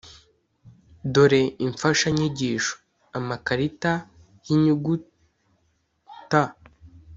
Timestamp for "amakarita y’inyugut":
3.17-5.03